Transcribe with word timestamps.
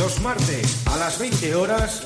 Los 0.00 0.18
martes 0.22 0.86
a 0.86 0.96
las 0.96 1.18
20 1.18 1.54
horas, 1.56 2.00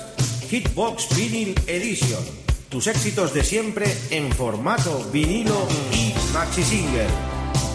Hitbox 0.51 1.15
Vinyl 1.15 1.55
Edition. 1.69 2.25
Tus 2.69 2.89
éxitos 2.89 3.33
de 3.33 3.45
siempre 3.45 3.87
en 4.11 4.33
formato 4.33 5.05
vinilo 5.13 5.69
y 5.93 6.13
maxi 6.33 6.65
single. 6.65 7.07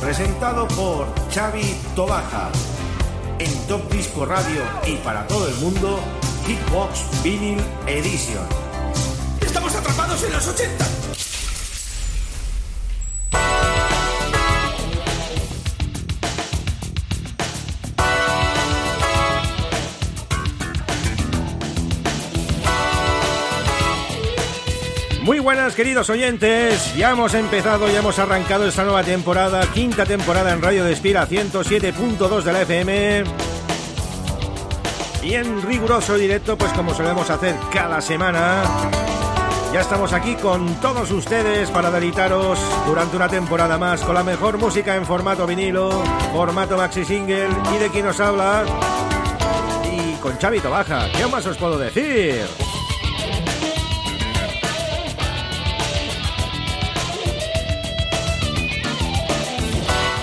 Presentado 0.01 0.67
por 0.67 1.07
Xavi 1.33 1.73
Tobaja. 1.95 2.51
En 3.39 3.49
Top 3.69 3.89
Disco 3.93 4.25
Radio 4.25 4.61
y 4.85 4.97
para 4.97 5.25
todo 5.25 5.47
el 5.47 5.55
mundo, 5.55 6.01
Hitbox 6.45 7.23
Vinyl 7.23 7.63
Edition. 7.87 8.45
¡Estamos 9.39 9.73
atrapados 9.73 10.21
en 10.23 10.33
los 10.33 10.45
80! 10.45 10.98
Queridos 25.75 26.09
oyentes, 26.09 26.95
ya 26.95 27.11
hemos 27.11 27.33
empezado, 27.33 27.89
ya 27.89 27.99
hemos 27.99 28.17
arrancado 28.19 28.67
esta 28.67 28.83
nueva 28.83 29.03
temporada, 29.03 29.61
quinta 29.73 30.05
temporada 30.05 30.53
en 30.53 30.61
Radio 30.61 30.83
Despira 30.83 31.27
107.2 31.27 32.43
de 32.43 32.53
la 32.53 32.61
FM. 32.61 33.23
Y 35.23 35.33
en 35.33 35.61
riguroso 35.61 36.15
directo, 36.15 36.57
pues 36.57 36.71
como 36.73 36.93
solemos 36.93 37.29
hacer 37.29 37.55
cada 37.73 37.99
semana, 37.99 38.63
ya 39.73 39.81
estamos 39.81 40.13
aquí 40.13 40.35
con 40.35 40.75
todos 40.81 41.11
ustedes 41.11 41.69
para 41.71 41.91
delitaros 41.91 42.59
durante 42.87 43.15
una 43.15 43.27
temporada 43.27 43.77
más 43.77 44.01
con 44.01 44.15
la 44.15 44.23
mejor 44.23 44.57
música 44.57 44.95
en 44.95 45.05
formato 45.05 45.45
vinilo, 45.45 46.03
formato 46.31 46.77
maxi 46.77 47.05
single 47.05 47.49
y 47.73 47.77
de 47.77 47.89
quien 47.89 48.05
nos 48.05 48.19
habla. 48.19 48.63
Y 49.91 50.15
con 50.21 50.37
Chavito 50.37 50.69
Baja, 50.69 51.07
¿qué 51.11 51.27
más 51.27 51.45
os 51.45 51.57
puedo 51.57 51.77
decir? 51.77 52.68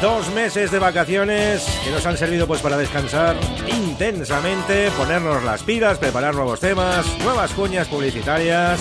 Dos 0.07 0.31
meses 0.31 0.71
de 0.71 0.79
vacaciones 0.79 1.67
que 1.83 1.91
nos 1.91 2.07
han 2.07 2.17
servido 2.17 2.47
pues 2.47 2.61
para 2.61 2.77
descansar 2.77 3.35
intensamente, 3.67 4.89
ponernos 4.93 5.43
las 5.43 5.65
pilas, 5.65 5.99
preparar 5.99 6.33
nuevos 6.33 6.61
temas, 6.61 7.05
nuevas 7.25 7.51
cuñas 7.51 7.89
publicitarias. 7.89 8.79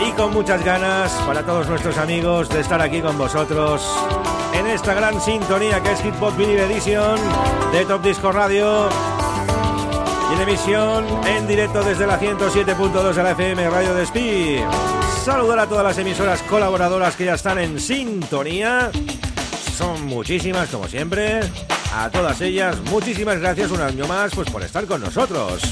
Y 0.00 0.12
con 0.12 0.32
muchas 0.32 0.64
ganas 0.64 1.12
para 1.26 1.42
todos 1.42 1.68
nuestros 1.68 1.98
amigos 1.98 2.48
de 2.48 2.60
estar 2.60 2.80
aquí 2.80 3.02
con 3.02 3.18
vosotros 3.18 3.86
en 4.54 4.66
esta 4.66 4.94
gran 4.94 5.20
sintonía 5.20 5.82
que 5.82 5.92
es 5.92 6.00
Hitbox 6.00 6.34
Vinyl 6.38 6.60
Edition 6.60 7.20
de 7.72 7.84
Top 7.84 8.02
Disco 8.02 8.32
Radio. 8.32 8.88
Y 10.30 10.36
en 10.36 10.40
emisión 10.40 11.04
en 11.26 11.46
directo 11.46 11.82
desde 11.82 12.06
la 12.06 12.18
107.2 12.18 13.12
de 13.12 13.22
la 13.22 13.32
FM 13.32 13.68
Radio 13.68 13.92
Despí 13.92 14.58
saludar 15.26 15.58
a 15.58 15.66
todas 15.66 15.82
las 15.82 15.98
emisoras 15.98 16.40
colaboradoras 16.42 17.16
que 17.16 17.24
ya 17.24 17.34
están 17.34 17.58
en 17.58 17.80
sintonía. 17.80 18.92
Son 19.76 20.06
muchísimas, 20.06 20.68
como 20.68 20.86
siempre. 20.86 21.40
A 21.92 22.08
todas 22.10 22.40
ellas, 22.40 22.76
muchísimas 22.92 23.40
gracias 23.40 23.72
un 23.72 23.80
año 23.80 24.06
más 24.06 24.32
pues, 24.32 24.48
por 24.48 24.62
estar 24.62 24.86
con 24.86 25.00
nosotros. 25.00 25.62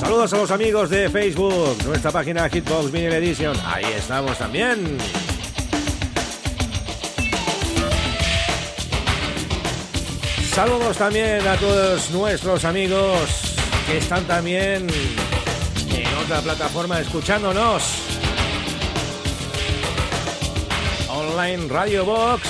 Saludos 0.00 0.32
a 0.32 0.38
los 0.38 0.50
amigos 0.50 0.88
de 0.88 1.10
Facebook, 1.10 1.76
nuestra 1.84 2.10
página 2.10 2.48
Hitbox 2.48 2.90
Vinyl 2.90 3.12
Edition. 3.12 3.54
Ahí 3.66 3.84
estamos 3.94 4.38
también. 4.38 4.96
Saludos 10.54 10.96
también 10.96 11.46
a 11.46 11.56
todos 11.56 12.10
nuestros 12.12 12.64
amigos 12.64 13.54
que 13.86 13.98
están 13.98 14.24
también 14.24 14.86
otra 16.28 16.42
plataforma 16.42 17.00
escuchándonos. 17.00 18.02
Online 21.08 21.66
Radio 21.68 22.04
Box. 22.04 22.42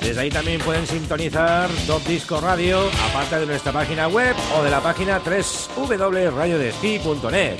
Desde 0.00 0.22
ahí 0.22 0.30
también 0.30 0.58
pueden 0.62 0.86
sintonizar 0.86 1.68
Top 1.86 2.02
Disco 2.04 2.40
Radio, 2.40 2.88
aparte 3.10 3.40
de 3.40 3.46
nuestra 3.46 3.72
página 3.72 4.08
web 4.08 4.34
o 4.56 4.62
de 4.62 4.70
la 4.70 4.80
página 4.80 5.20
www.radiodespi.net. 5.20 7.58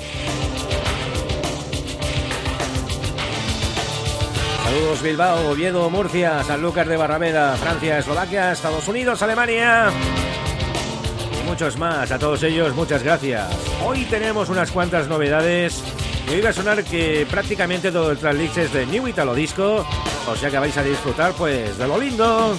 Saludos 4.64 5.02
Bilbao, 5.02 5.50
Oviedo, 5.50 5.90
Murcia, 5.90 6.42
Sanlúcar 6.42 6.88
de 6.88 6.96
Barrameda, 6.96 7.54
Francia, 7.58 7.98
Eslovaquia, 7.98 8.52
Estados 8.52 8.88
Unidos, 8.88 9.22
Alemania 9.22 9.92
muchos 11.50 11.76
más. 11.76 12.12
A 12.12 12.18
todos 12.18 12.42
ellos, 12.44 12.74
muchas 12.76 13.02
gracias. 13.02 13.69
Hoy 13.82 14.04
tenemos 14.04 14.48
unas 14.48 14.70
cuantas 14.70 15.08
novedades. 15.08 15.82
Y 16.28 16.34
hoy 16.34 16.40
va 16.40 16.50
a 16.50 16.52
sonar 16.52 16.84
que 16.84 17.26
prácticamente 17.30 17.90
todo 17.90 18.12
el 18.12 18.18
tracklist 18.18 18.58
es 18.58 18.72
de 18.72 18.86
New 18.86 19.08
Italo 19.08 19.34
Disco. 19.34 19.86
O 20.28 20.36
sea 20.36 20.50
que 20.50 20.58
vais 20.58 20.76
a 20.76 20.82
disfrutar 20.82 21.32
pues 21.32 21.78
de 21.78 21.88
lo 21.88 21.98
lindo. 21.98 22.56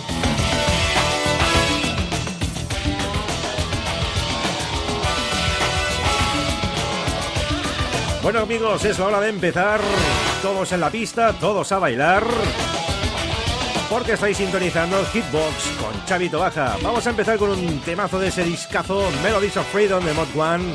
Bueno 8.23 8.39
amigos, 8.39 8.83
es 8.85 8.99
la 8.99 9.05
hora 9.05 9.19
de 9.19 9.29
empezar. 9.29 9.79
Todos 10.41 10.71
en 10.71 10.79
la 10.79 10.89
pista, 10.89 11.33
todos 11.33 11.71
a 11.71 11.79
bailar 11.79 12.23
porque 13.91 14.13
estáis 14.13 14.37
sintonizando 14.37 15.05
Hitbox 15.05 15.67
con 15.77 16.05
Chavito 16.05 16.39
Baja. 16.39 16.77
Vamos 16.81 17.05
a 17.05 17.09
empezar 17.09 17.37
con 17.37 17.49
un 17.49 17.81
temazo 17.81 18.19
de 18.19 18.29
ese 18.29 18.45
discazo 18.45 19.11
Melodies 19.21 19.57
of 19.57 19.69
Freedom 19.69 20.01
de 20.05 20.13
Mod 20.13 20.29
One, 20.33 20.71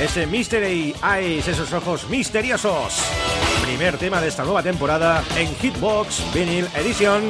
ese 0.00 0.26
Mystery 0.26 0.92
Eyes, 1.00 1.46
esos 1.46 1.72
ojos 1.72 2.08
misteriosos. 2.08 3.04
Primer 3.64 3.96
tema 3.98 4.20
de 4.20 4.26
esta 4.26 4.42
nueva 4.42 4.64
temporada 4.64 5.22
en 5.36 5.54
Hitbox 5.54 6.24
Vinyl 6.34 6.66
Edition. 6.74 7.22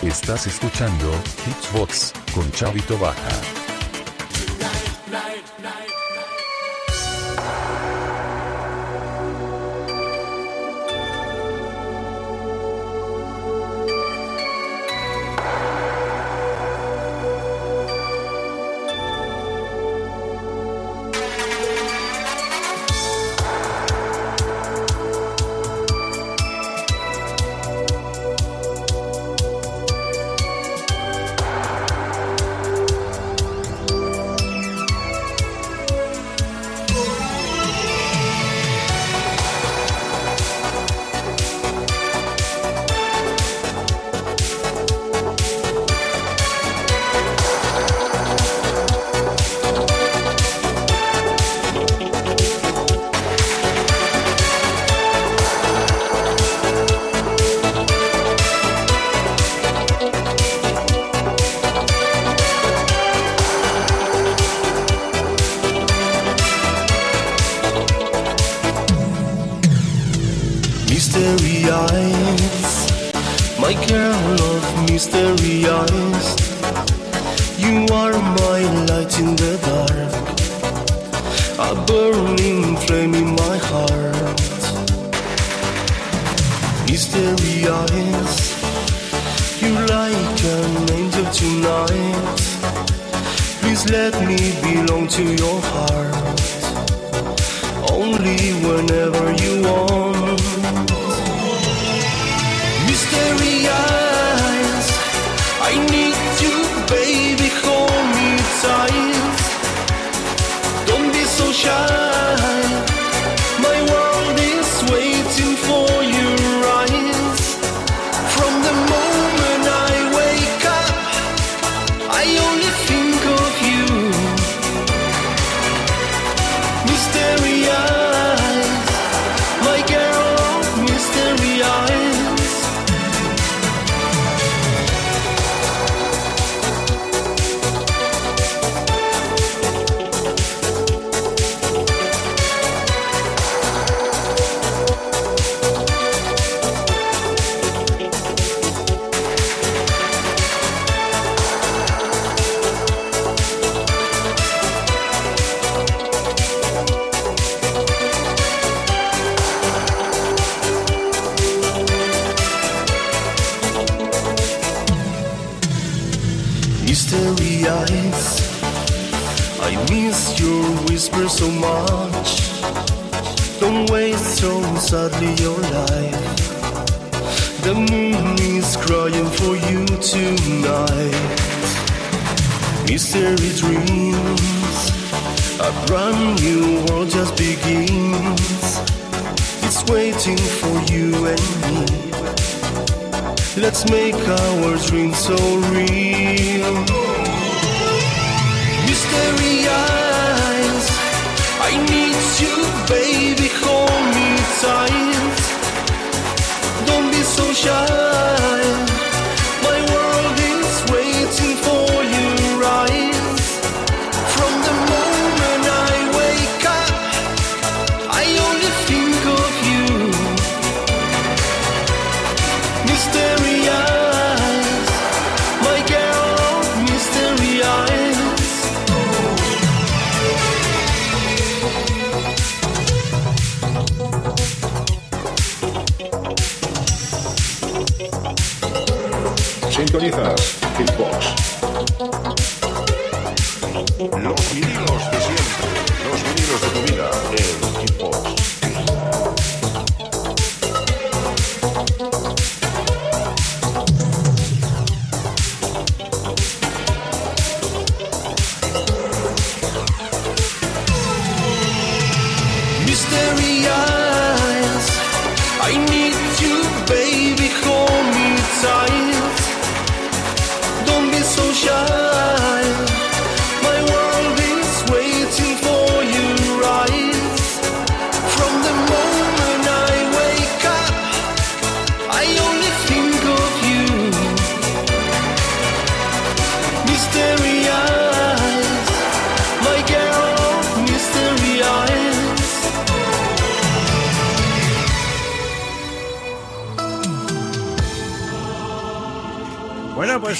Estás 0.00 0.46
escuchando 0.46 1.12
Hitbox 1.44 2.12
con 2.32 2.48
Chavito 2.52 2.96
Baja. 2.96 3.59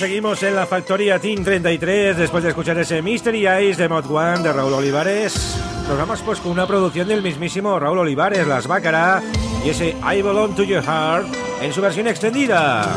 Seguimos 0.01 0.43
en 0.43 0.57
la 0.57 0.65
factoría 0.65 1.19
Team 1.19 1.45
33 1.45 2.17
después 2.17 2.43
de 2.43 2.49
escuchar 2.49 2.79
ese 2.79 3.03
Mystery 3.03 3.47
Eyes 3.47 3.77
de 3.77 3.87
Mod 3.87 4.11
One 4.11 4.39
de 4.39 4.51
Raúl 4.51 4.73
Olivares. 4.73 5.59
Nos 5.87 5.99
vamos 5.99 6.23
pues 6.23 6.41
con 6.41 6.53
una 6.53 6.67
producción 6.67 7.07
del 7.07 7.21
mismísimo 7.21 7.79
Raúl 7.79 7.99
Olivares, 7.99 8.47
Las 8.47 8.67
Bácara, 8.67 9.21
y 9.63 9.69
ese 9.69 9.91
I 9.91 10.23
Belong 10.23 10.55
to 10.55 10.63
Your 10.63 10.83
Heart 10.83 11.27
en 11.61 11.75
su 11.75 11.83
versión 11.83 12.09
extendida. 12.09 12.97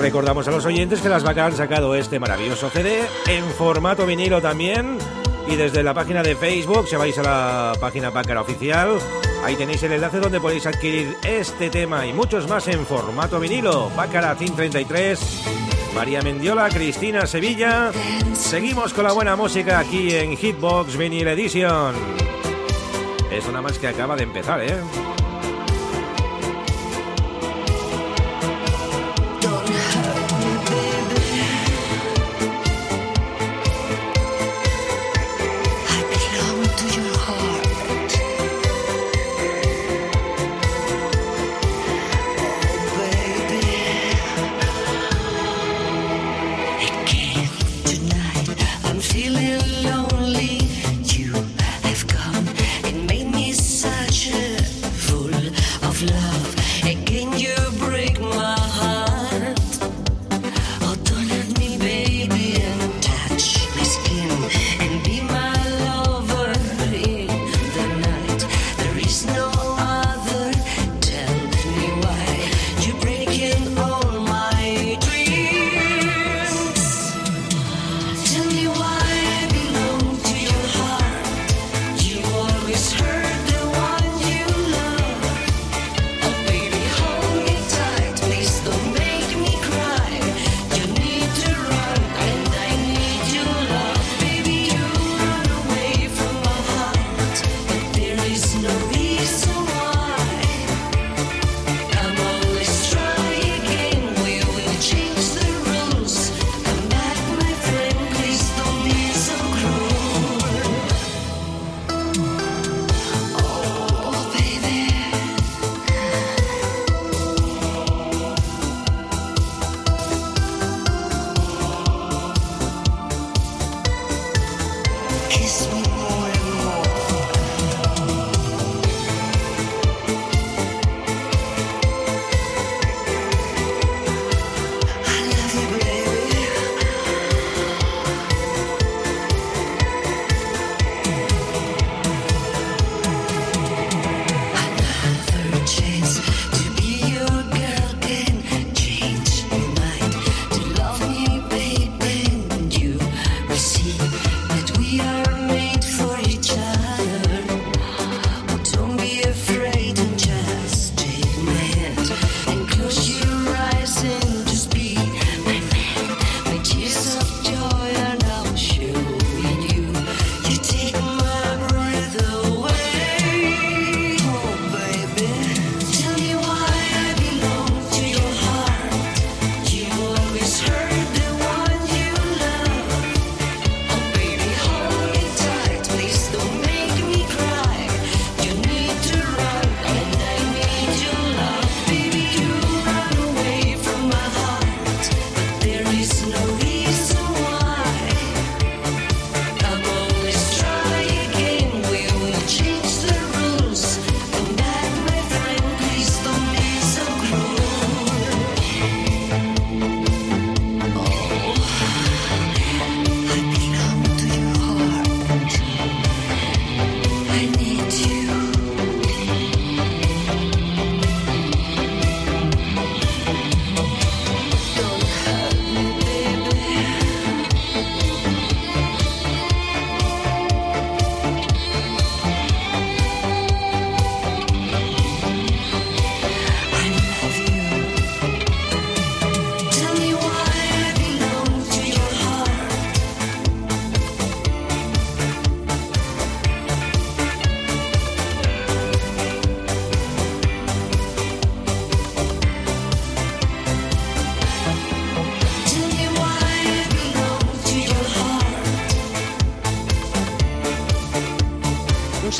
Recordamos 0.00 0.48
a 0.48 0.50
los 0.50 0.66
oyentes 0.66 1.00
que 1.00 1.08
Las 1.08 1.22
Bácara 1.22 1.46
han 1.46 1.56
sacado 1.56 1.94
este 1.94 2.18
maravilloso 2.18 2.70
CD 2.70 2.98
en 3.28 3.44
formato 3.52 4.04
vinilo 4.04 4.42
también. 4.42 4.98
Y 5.46 5.54
desde 5.54 5.84
la 5.84 5.94
página 5.94 6.24
de 6.24 6.34
Facebook, 6.34 6.88
si 6.88 6.96
vais 6.96 7.16
a 7.18 7.22
la 7.22 7.72
página 7.80 8.10
Bácara 8.10 8.40
oficial, 8.40 8.98
ahí 9.44 9.54
tenéis 9.54 9.80
el 9.84 9.92
enlace 9.92 10.18
donde 10.18 10.40
podéis 10.40 10.66
adquirir 10.66 11.16
este 11.22 11.70
tema 11.70 12.04
y 12.04 12.12
muchos 12.12 12.48
más 12.48 12.66
en 12.66 12.84
formato 12.84 13.38
vinilo. 13.38 13.90
Bácara 13.90 14.34
Team 14.34 14.56
33 14.56 15.64
María 15.94 16.22
Mendiola, 16.22 16.68
Cristina 16.68 17.26
Sevilla. 17.26 17.92
Seguimos 18.34 18.92
con 18.92 19.04
la 19.04 19.12
buena 19.12 19.36
música 19.36 19.78
aquí 19.78 20.14
en 20.14 20.36
Hitbox 20.36 20.96
Vinyl 20.96 21.28
Edition. 21.28 21.94
Es 23.30 23.46
una 23.46 23.62
más 23.62 23.78
que 23.78 23.88
acaba 23.88 24.16
de 24.16 24.24
empezar, 24.24 24.60
¿eh? 24.60 24.80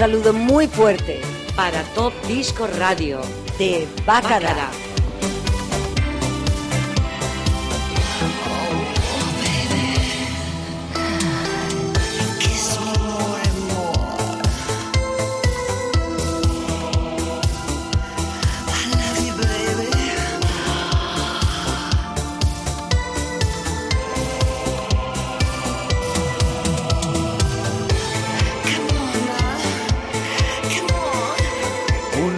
Saludo 0.04 0.34
muy 0.34 0.66
fuerte 0.66 1.22
para 1.56 1.82
Top 1.94 2.12
Disco 2.28 2.66
Radio 2.66 3.22
de 3.58 3.88
Bácara. 4.04 4.68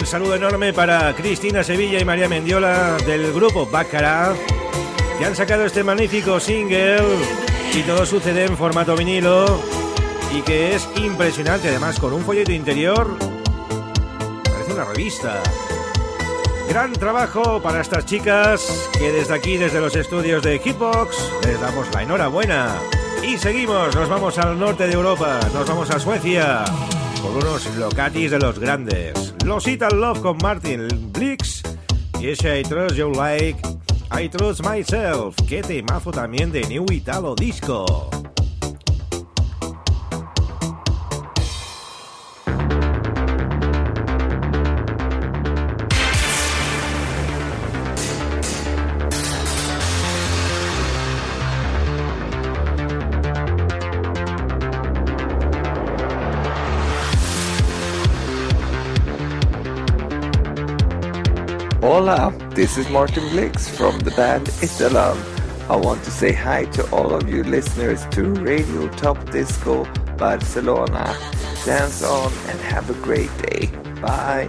Saludo 0.06 0.36
enorme 0.36 0.72
para 0.72 1.12
Cristina 1.16 1.64
Sevilla 1.64 1.98
y 1.98 2.04
María 2.04 2.28
Mendiola 2.28 2.96
del 3.04 3.32
grupo 3.32 3.66
Baccara, 3.66 4.34
que 5.18 5.24
han 5.24 5.34
sacado 5.34 5.66
este 5.66 5.82
magnífico 5.82 6.38
single 6.38 7.02
y 7.74 7.82
todo 7.82 8.06
sucede 8.06 8.44
en 8.44 8.56
formato 8.56 8.94
vinilo 8.94 9.60
y 10.32 10.42
que 10.42 10.76
es 10.76 10.88
impresionante 10.94 11.70
además 11.70 11.98
con 11.98 12.12
un 12.12 12.22
folleto 12.22 12.52
interior. 12.52 13.18
Parece 14.44 14.72
una 14.74 14.84
revista. 14.84 15.42
Gran 16.68 16.92
trabajo 16.92 17.60
para 17.60 17.80
estas 17.80 18.06
chicas 18.06 18.88
que 18.96 19.10
desde 19.10 19.34
aquí, 19.34 19.56
desde 19.56 19.80
los 19.80 19.96
estudios 19.96 20.40
de 20.44 20.60
Hitbox, 20.60 21.16
les 21.44 21.60
damos 21.60 21.92
la 21.92 22.04
enhorabuena. 22.04 22.76
Y 23.24 23.38
seguimos, 23.38 23.92
nos 23.96 24.08
vamos 24.08 24.38
al 24.38 24.56
norte 24.56 24.86
de 24.86 24.92
Europa, 24.92 25.40
nos 25.52 25.66
vamos 25.66 25.90
a 25.90 25.98
Suecia 25.98 26.64
con 27.26 27.36
unos 27.36 27.76
locatis 27.76 28.30
de 28.30 28.38
los 28.38 28.58
grandes. 28.58 29.34
Los 29.44 29.66
Ital 29.66 30.00
Love 30.00 30.20
con 30.20 30.38
Martin 30.38 30.88
Blix 31.12 31.62
y 32.20 32.28
ese 32.28 32.60
I 32.60 32.62
Trust 32.62 32.96
You 32.96 33.10
Like, 33.10 33.60
I 34.18 34.28
Trust 34.28 34.64
Myself, 34.64 35.34
que 35.48 35.62
temazo 35.62 36.10
también 36.10 36.52
de 36.52 36.62
New 36.68 36.86
Italo 36.90 37.34
Disco. 37.34 38.10
Hola, 62.06 62.32
this 62.50 62.78
is 62.78 62.88
Martin 62.88 63.28
Blix 63.30 63.68
from 63.68 63.98
the 63.98 64.12
band 64.12 64.46
Italam. 64.62 65.16
I 65.68 65.74
want 65.74 66.04
to 66.04 66.12
say 66.12 66.32
hi 66.32 66.64
to 66.66 66.88
all 66.92 67.12
of 67.12 67.28
you 67.28 67.42
listeners 67.42 68.06
to 68.12 68.32
Radio 68.32 68.86
Top 68.90 69.18
Disco 69.32 69.84
Barcelona. 70.16 71.18
Dance 71.64 72.04
on 72.04 72.32
and 72.46 72.60
have 72.60 72.88
a 72.90 72.94
great 73.02 73.36
day. 73.38 73.66
Bye. 74.00 74.48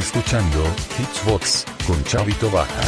escuchando 0.00 0.64
Hitsbox 0.98 1.66
con 1.86 2.02
Chavito 2.04 2.50
Baja. 2.50 2.82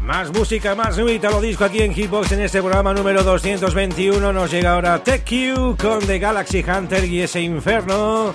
Más 0.00 0.32
música, 0.32 0.74
más 0.74 0.96
nuita, 0.96 1.30
lo 1.30 1.40
disco 1.42 1.64
aquí 1.64 1.82
en 1.82 1.94
Hitbox 1.94 2.32
en 2.32 2.40
este 2.40 2.60
programa 2.60 2.94
número 2.94 3.22
221. 3.22 4.32
Nos 4.32 4.50
llega 4.50 4.72
ahora 4.72 5.02
Tech 5.02 5.24
Q 5.28 5.76
con 5.78 6.00
The 6.00 6.18
Galaxy 6.18 6.64
Hunter 6.66 7.04
y 7.04 7.20
ese 7.20 7.42
inferno. 7.42 8.34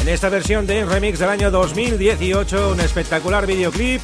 En 0.00 0.08
esta 0.08 0.30
versión 0.30 0.66
de 0.66 0.86
remix 0.86 1.18
del 1.18 1.28
año 1.28 1.50
2018, 1.50 2.72
un 2.72 2.80
espectacular 2.80 3.46
videoclip 3.46 4.00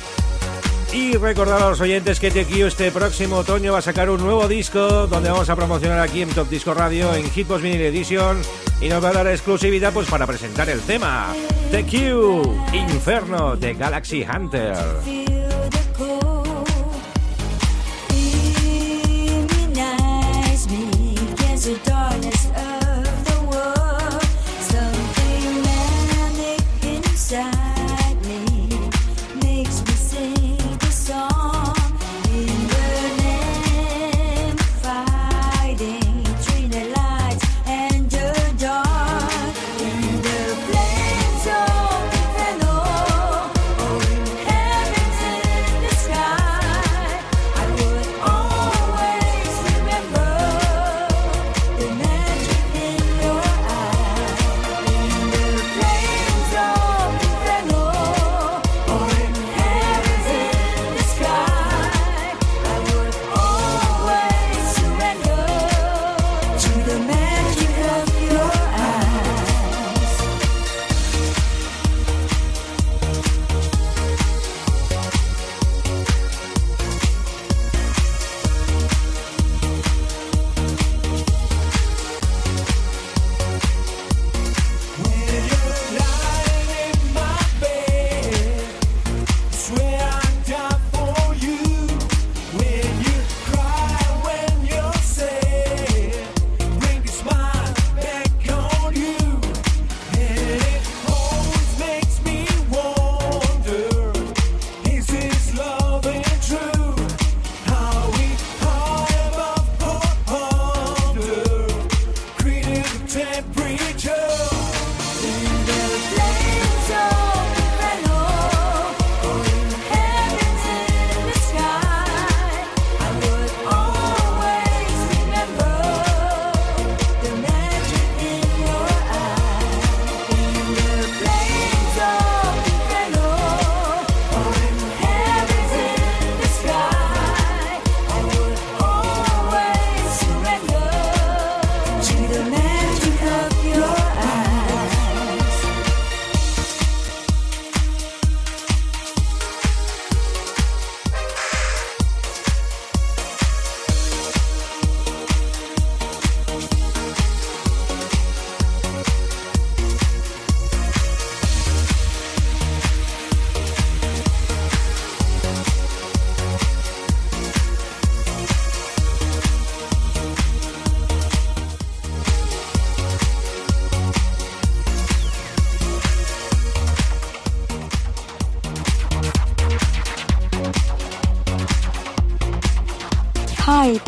y 0.92 1.16
recordar 1.16 1.62
a 1.62 1.70
los 1.70 1.80
oyentes 1.80 2.18
que 2.18 2.30
TQ 2.32 2.66
este 2.66 2.90
próximo 2.90 3.36
otoño 3.36 3.72
va 3.72 3.78
a 3.78 3.82
sacar 3.82 4.10
un 4.10 4.20
nuevo 4.20 4.48
disco 4.48 5.06
donde 5.06 5.30
vamos 5.30 5.48
a 5.48 5.54
promocionar 5.54 6.00
aquí 6.00 6.22
en 6.22 6.30
Top 6.30 6.48
Disco 6.48 6.74
Radio 6.74 7.14
en 7.14 7.30
Hitbox 7.30 7.62
Mini 7.62 7.76
Edition 7.76 8.38
y 8.80 8.88
nos 8.88 9.02
va 9.02 9.10
a 9.10 9.12
dar 9.12 9.28
exclusividad 9.28 9.92
pues 9.92 10.08
para 10.08 10.26
presentar 10.26 10.68
el 10.68 10.80
tema 10.80 11.32
TQ 11.70 12.74
Inferno 12.74 13.54
de 13.54 13.74
Galaxy 13.74 14.24
Hunter. 14.24 15.29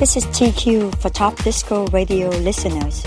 This 0.02 0.16
is 0.16 0.24
TQ 0.24 1.00
for 1.00 1.10
Top 1.10 1.36
Disco 1.44 1.86
Radio 1.92 2.28
listeners. 2.28 3.04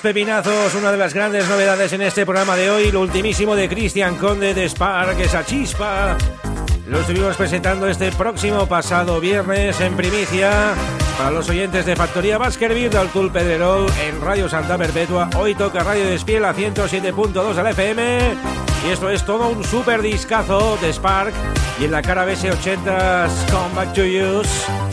Los 0.00 0.14
pepinazos, 0.14 0.74
una 0.76 0.92
de 0.92 0.96
las 0.98 1.12
grandes 1.12 1.48
novedades 1.48 1.92
en 1.92 2.00
este 2.00 2.24
programa 2.24 2.56
de 2.56 2.70
hoy, 2.70 2.90
lo 2.90 3.00
ultimísimo 3.00 3.54
de 3.54 3.68
Cristian 3.68 4.16
Conde 4.16 4.54
de 4.54 4.68
Spark, 4.68 5.18
esa 5.20 5.44
chispa. 5.44 6.16
Lo 6.86 7.00
estuvimos 7.00 7.36
presentando 7.36 7.86
este 7.86 8.10
próximo 8.12 8.66
pasado 8.66 9.20
viernes 9.20 9.80
en 9.80 9.96
primicia 9.96 10.74
para 11.18 11.30
los 11.30 11.48
oyentes 11.48 11.84
de 11.86 11.96
Factoría 11.96 12.38
Baskerville 12.38 12.88
del 12.88 13.08
Tul 13.08 13.30
Pedrerol 13.30 13.86
en 14.06 14.20
Radio 14.20 14.48
Santa 14.48 14.78
Perpetua. 14.78 15.28
Hoy 15.36 15.54
toca 15.54 15.82
Radio 15.82 16.06
Despiel 16.06 16.44
a 16.44 16.54
107.2 16.54 17.56
al 17.56 17.66
FM. 17.66 18.34
Y 18.86 18.92
esto 18.92 19.10
es 19.10 19.24
todo 19.24 19.48
un 19.48 19.64
super 19.64 20.02
discazo 20.02 20.78
de 20.80 20.92
Spark. 20.92 21.34
Y 21.78 21.84
en 21.84 21.90
la 21.90 22.00
cara 22.02 22.26
BS80's 22.26 23.50
Come 23.50 23.74
Back 23.74 23.92
to 23.94 24.02
Use 24.02 24.89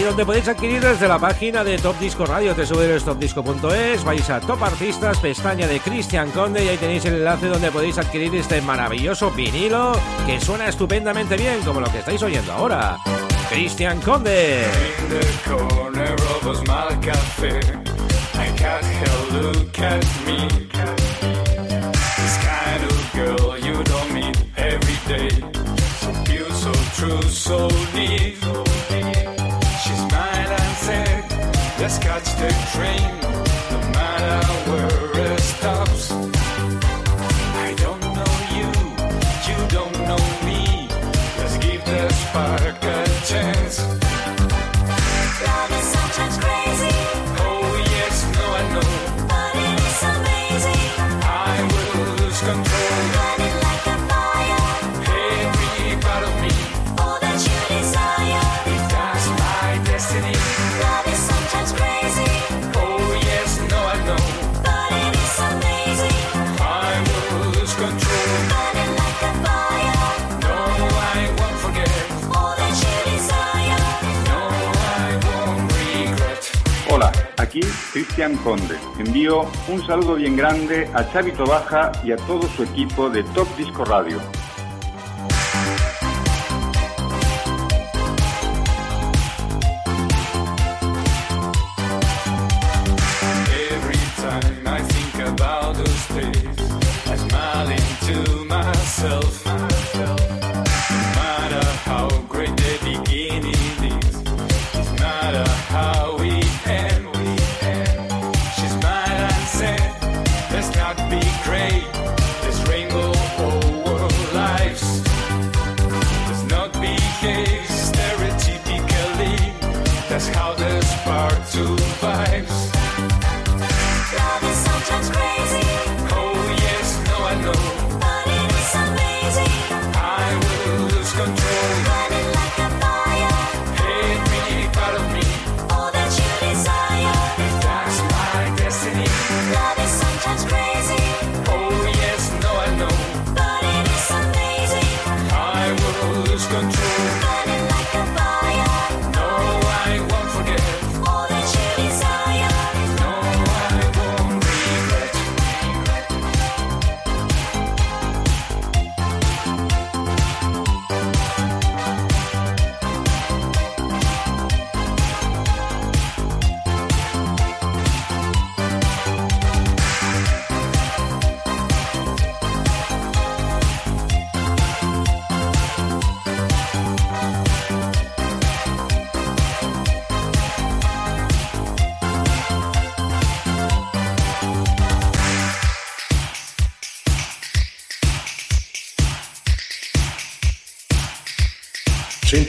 y 0.00 0.02
donde 0.02 0.24
podéis 0.24 0.48
adquirir 0.48 0.80
desde 0.80 1.06
la 1.06 1.18
página 1.18 1.62
de 1.62 1.76
Top 1.76 1.98
Disco 1.98 2.24
Radio, 2.24 2.54
www.topdisco.es, 2.54 4.04
vais 4.04 4.30
a 4.30 4.40
Top 4.40 4.62
Artistas, 4.62 5.18
pestaña 5.18 5.66
de 5.66 5.78
Cristian 5.80 6.30
Conde 6.30 6.64
y 6.64 6.68
ahí 6.68 6.76
tenéis 6.78 7.04
el 7.04 7.14
enlace 7.14 7.48
donde 7.48 7.70
podéis 7.70 7.98
adquirir 7.98 8.34
este 8.34 8.62
maravilloso 8.62 9.30
vinilo 9.30 9.92
que 10.26 10.40
suena 10.40 10.68
estupendamente 10.68 11.36
bien, 11.36 11.60
como 11.62 11.80
lo 11.80 11.90
que 11.92 11.98
estáis 11.98 12.22
oyendo 12.22 12.52
ahora. 12.52 12.96
Cristian 13.50 14.00
Conde. 14.00 14.64
In 27.02 27.89
Conde. 78.20 78.76
Envío 78.98 79.46
un 79.68 79.86
saludo 79.86 80.16
bien 80.16 80.36
grande 80.36 80.90
a 80.92 81.10
Chavito 81.10 81.46
Baja 81.46 81.90
y 82.04 82.12
a 82.12 82.16
todo 82.16 82.42
su 82.48 82.64
equipo 82.64 83.08
de 83.08 83.22
Top 83.22 83.48
Disco 83.56 83.82
Radio. 83.82 84.18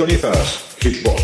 Sintonizas 0.02 0.64
Hitbox. 0.82 1.21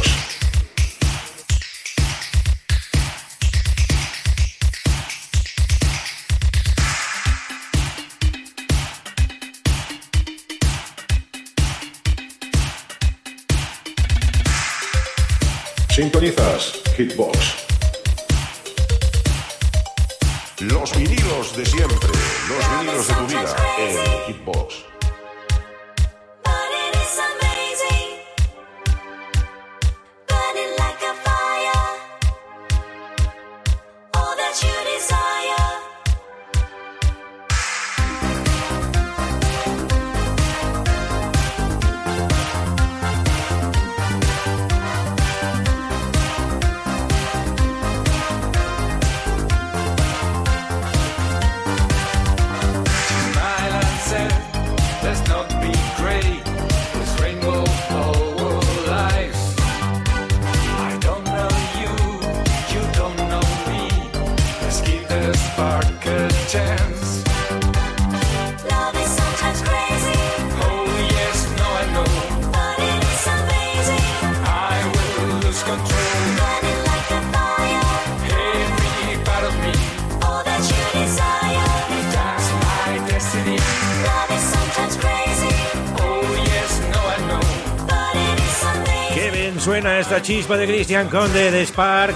Chispa 90.27 90.57
de 90.57 90.67
Christian 90.67 91.07
Conde 91.07 91.51
de 91.51 91.65
Spark 91.65 92.13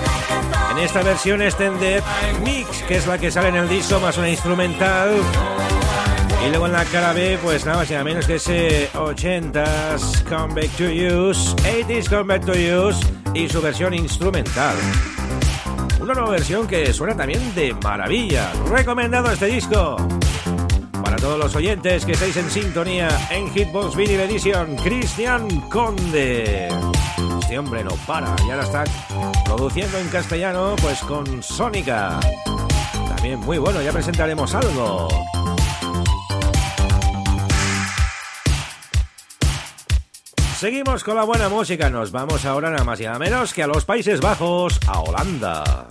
en 0.71 0.79
esta 0.79 1.01
versión 1.01 1.41
extended 1.41 2.03
mix, 2.43 2.83
que 2.85 2.97
es 2.97 3.07
la 3.07 3.17
que 3.17 3.31
sale 3.31 3.47
en 3.47 3.55
el 3.55 3.69
disco 3.69 4.01
más 4.01 4.17
una 4.17 4.27
instrumental. 4.27 5.11
Y 6.45 6.49
luego 6.49 6.65
en 6.65 6.73
la 6.73 6.83
cara 6.83 7.13
B, 7.13 7.39
pues 7.41 7.65
nada 7.65 7.77
más 7.77 7.89
y 7.89 7.93
nada 7.93 8.03
menos 8.03 8.27
que 8.27 8.35
ese 8.35 8.91
80s 8.91 10.25
Come 10.25 10.55
Back 10.55 10.71
to 10.71 10.83
Use, 10.83 11.55
80s 11.55 12.09
Come 12.09 12.37
Back 12.37 12.45
to 12.45 12.51
Use 12.51 12.99
y 13.33 13.47
su 13.47 13.61
versión 13.61 13.93
instrumental. 13.93 14.75
Una 16.01 16.13
nueva 16.13 16.31
versión 16.31 16.67
que 16.67 16.91
suena 16.91 17.15
también 17.15 17.55
de 17.55 17.73
maravilla. 17.81 18.51
Recomendado 18.69 19.31
este 19.31 19.45
disco. 19.45 19.95
Para 21.01 21.15
todos 21.15 21.39
los 21.39 21.55
oyentes 21.55 22.05
que 22.05 22.11
estáis 22.11 22.35
en 22.35 22.51
sintonía 22.51 23.07
en 23.29 23.49
Hitbox 23.53 23.95
Vinyl 23.95 24.19
Edition, 24.19 24.75
Cristian 24.75 25.47
Conde. 25.69 26.67
Hombre 27.57 27.83
no 27.83 27.91
para 28.07 28.33
y 28.47 28.49
ahora 28.49 28.63
está 28.63 28.83
produciendo 29.43 29.97
en 29.97 30.07
castellano, 30.07 30.75
pues 30.81 30.99
con 31.01 31.43
Sónica. 31.43 32.19
También 33.09 33.39
muy 33.41 33.57
bueno, 33.57 33.81
ya 33.81 33.91
presentaremos 33.91 34.55
algo. 34.55 35.07
Seguimos 40.57 41.03
con 41.03 41.15
la 41.15 41.23
buena 41.23 41.49
música, 41.49 41.89
nos 41.89 42.11
vamos 42.11 42.45
ahora 42.45 42.69
nada 42.69 42.83
más 42.83 42.99
y 43.01 43.03
nada 43.03 43.19
menos 43.19 43.53
que 43.53 43.63
a 43.63 43.67
los 43.67 43.83
Países 43.83 44.21
Bajos, 44.21 44.79
a 44.87 45.01
Holanda. 45.01 45.87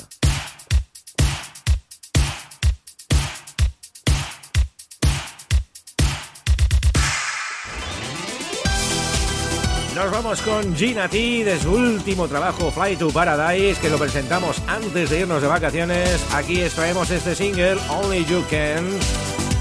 Nos 10.01 10.11
vamos 10.13 10.41
con 10.41 10.75
Gina 10.75 11.11
T 11.11 11.45
de 11.45 11.61
su 11.61 11.73
último 11.73 12.27
trabajo 12.27 12.71
Fly 12.71 12.97
to 12.97 13.11
Paradise 13.11 13.79
que 13.83 13.91
lo 13.91 13.99
presentamos 13.99 14.63
antes 14.67 15.11
de 15.11 15.21
irnos 15.21 15.43
de 15.43 15.49
vacaciones. 15.49 16.25
Aquí 16.33 16.63
extraemos 16.63 17.11
este 17.11 17.35
single 17.35 17.77
Only 17.91 18.25
You 18.25 18.43
Can 18.49 18.89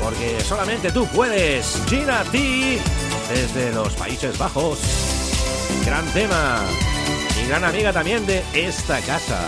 porque 0.02 0.40
solamente 0.40 0.94
tú 0.94 1.06
puedes. 1.08 1.82
Gina 1.90 2.24
T 2.32 2.80
desde 3.28 3.74
los 3.74 3.94
Países 3.96 4.38
Bajos. 4.38 4.80
Gran 5.86 6.06
tema 6.14 6.62
y 7.44 7.50
gran 7.50 7.66
amiga 7.66 7.92
también 7.92 8.26
de 8.26 8.42
esta 8.54 9.02
casa. 9.02 9.42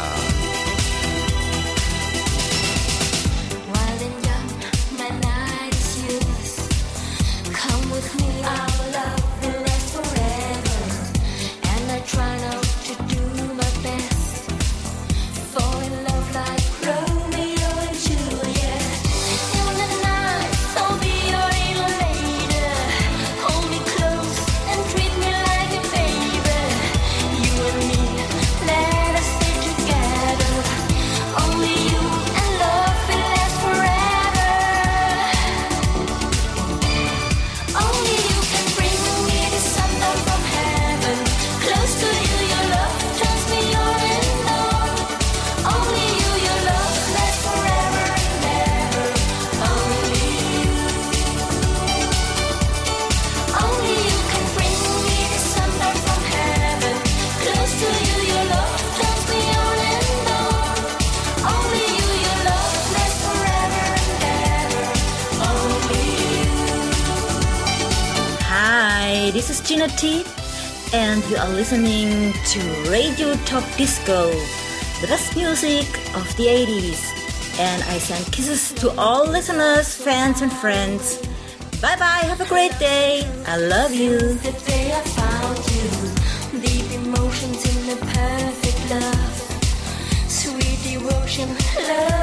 Listening 71.71 72.33
to 72.43 72.59
Radio 72.91 73.33
Top 73.45 73.63
Disco, 73.77 74.29
the 74.99 75.07
best 75.07 75.37
music 75.37 75.87
of 76.17 76.27
the 76.35 76.47
80s. 76.47 76.99
And 77.61 77.81
I 77.83 77.97
send 77.97 78.25
kisses 78.33 78.73
to 78.81 78.91
all 78.99 79.25
listeners, 79.25 79.95
fans, 79.95 80.41
and 80.41 80.51
friends. 80.51 81.17
Bye 81.81 81.95
bye, 81.95 82.25
have 82.27 82.41
a 82.41 82.45
great 82.49 82.77
day. 82.77 83.23
I 83.47 83.55
love 83.55 83.93
you. 83.93 84.17
The 84.19 84.51
day 84.67 84.91
I 84.91 85.01
found 85.15 85.59
you, 85.71 86.59
deep 86.59 86.91
emotions 86.91 87.63
in 87.63 87.87
the 87.87 88.05
perfect 88.05 88.89
love, 88.89 90.27
sweet 90.27 90.79
devotion, 90.83 91.47
love 91.87 92.20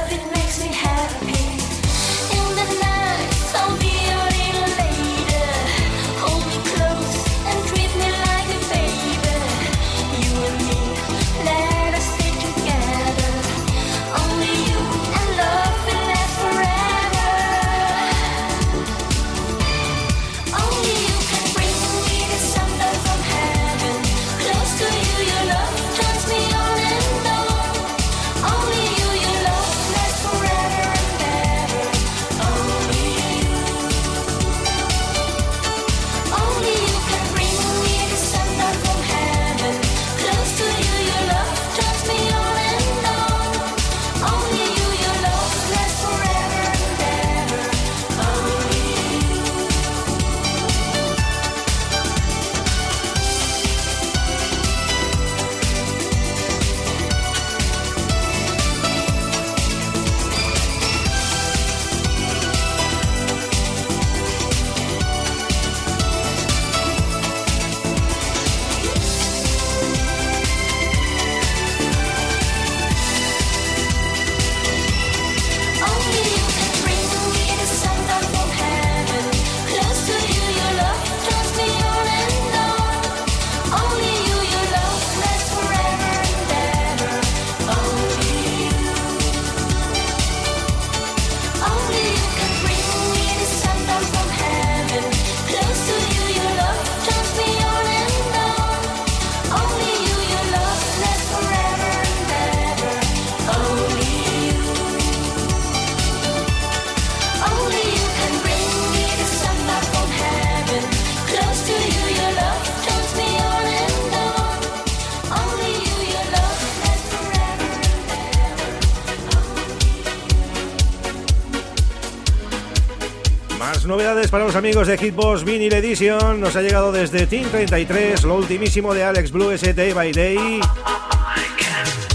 amigos 124.58 124.88
de 124.88 124.98
Hitbox 124.98 125.44
Vinyl 125.44 125.72
Edition. 125.72 126.40
Nos 126.40 126.56
ha 126.56 126.62
llegado 126.62 126.90
desde 126.90 127.28
Team 127.28 127.48
33 127.48 128.24
lo 128.24 128.34
ultimísimo 128.34 128.92
de 128.92 129.04
Alex 129.04 129.30
Blue, 129.30 129.52
ese 129.52 129.72
Day 129.72 129.92
by 129.92 130.10
Day. 130.10 130.60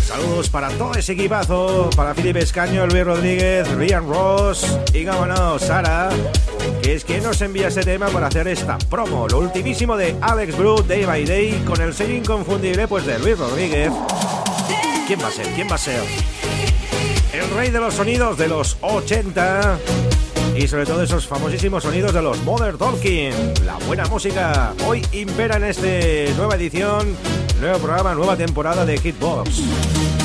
Saludos 0.06 0.50
para 0.50 0.68
todo 0.72 0.94
ese 0.96 1.14
equipazo, 1.14 1.90
para 1.96 2.14
Felipe 2.14 2.40
Escaño, 2.40 2.86
Luis 2.86 3.06
Rodríguez, 3.06 3.66
Rian 3.76 4.10
Ross 4.10 4.78
y, 4.94 5.06
como 5.06 5.58
Sara, 5.58 6.10
que 6.82 6.96
es 6.96 7.06
quien 7.06 7.24
nos 7.24 7.42
envía 7.42 7.70
ese 7.70 7.82
tema 7.82 8.08
para 8.08 8.28
hacer 8.28 8.50
esta 8.50 8.78
promo. 8.78 9.26
Lo 9.30 9.40
ultimísimo 9.40 9.96
de 9.96 10.14
Alex 10.20 10.58
Blue, 10.58 10.84
Day 10.84 11.06
by 11.06 11.24
Day, 11.24 11.64
con 11.66 11.80
el 11.82 11.94
sello 11.94 12.14
inconfundible 12.14 12.90
pues 12.90 13.06
de 13.06 13.20
Luis 13.20 13.38
Rodríguez. 13.38 13.92
¿Quién 15.08 15.22
va 15.22 15.28
a 15.28 15.32
ser? 15.32 15.48
¿Quién 15.56 15.70
va 15.72 15.76
a 15.76 15.78
ser? 15.78 16.02
El 17.32 17.50
rey 17.56 17.72
de 17.72 17.80
los 17.80 17.94
sonidos 17.94 18.38
de 18.38 18.50
los 18.50 18.78
80 18.82 19.80
y 20.56 20.68
sobre 20.68 20.86
todo 20.86 21.02
esos 21.02 21.28
famosísimos 21.28 21.84
sonidos 21.84 22.14
de 22.14 22.22
los 22.22 22.42
Mother 22.44 22.78
Talking. 22.78 23.32
La 23.66 23.76
buena 23.88 24.06
música 24.06 24.74
hoy 24.88 25.06
impera 25.12 25.58
en 25.58 25.64
esta 25.66 26.36
nueva 26.36 26.56
edición, 26.56 27.16
nuevo 27.60 27.80
programa, 27.80 28.14
nueva 28.14 28.38
temporada 28.38 28.86
de 28.86 28.98
Hitbox. 28.98 30.23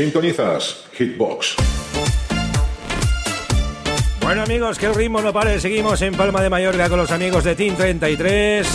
Sintonizas 0.00 0.86
Hitbox. 0.96 1.56
Bueno 4.22 4.44
amigos, 4.44 4.78
que 4.78 4.86
el 4.86 4.94
ritmo 4.94 5.20
no 5.20 5.30
pare, 5.30 5.60
seguimos 5.60 6.00
en 6.00 6.14
Palma 6.14 6.40
de 6.40 6.48
Mallorca 6.48 6.88
con 6.88 7.00
los 7.00 7.10
amigos 7.10 7.44
de 7.44 7.54
Team 7.54 7.76
33 7.76 8.66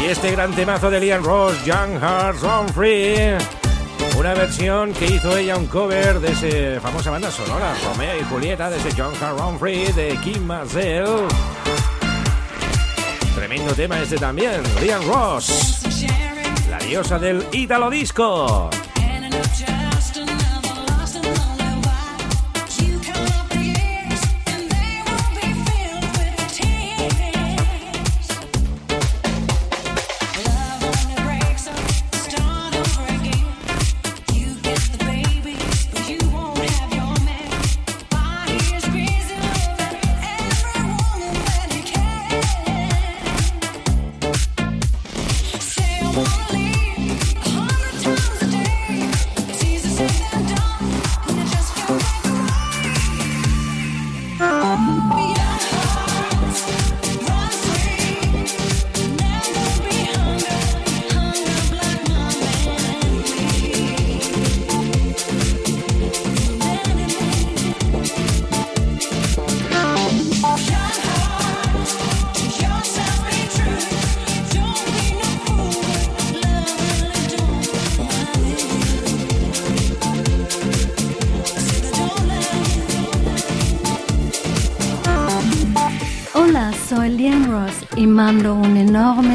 y 0.00 0.06
este 0.06 0.30
gran 0.30 0.56
temazo 0.56 0.88
de 0.88 0.98
Liam 0.98 1.22
Ross, 1.22 1.62
Young 1.66 2.00
Hearts 2.00 2.42
on 2.42 2.70
Free, 2.70 3.36
una 4.18 4.32
versión 4.32 4.94
que 4.94 5.04
hizo 5.04 5.36
ella 5.36 5.58
un 5.58 5.66
cover 5.66 6.20
de 6.20 6.32
esa 6.32 6.80
famosa 6.80 7.10
banda 7.10 7.30
sonora, 7.30 7.74
Romeo 7.84 8.18
y 8.18 8.24
Julieta, 8.24 8.70
de 8.70 8.78
ese 8.78 8.96
Young 8.96 9.14
Hearts 9.14 9.58
Free 9.60 9.92
de 9.92 10.16
Kim 10.24 10.42
Marcel. 10.42 11.04
Tremendo 13.34 13.74
tema 13.74 14.00
este 14.00 14.16
también, 14.16 14.62
Liam 14.80 15.06
Ross, 15.06 15.82
la 16.70 16.78
diosa 16.78 17.18
del 17.18 17.44
Italo 17.52 17.90
Disco. 17.90 18.70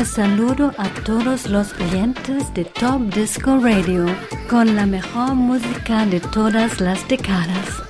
Enorme 0.02 0.06
saludo 0.06 0.74
a 0.78 0.90
todos 1.04 1.48
los 1.48 1.74
oyentes 1.80 2.52
de 2.54 2.66
Top 2.66 3.02
Disco 3.14 3.60
Radio 3.60 4.06
con 4.50 4.76
la 4.76 4.86
mejor 4.86 5.36
música 5.36 6.06
de 6.06 6.20
todas 6.20 6.80
las 6.82 7.08
décadas. 7.08 7.81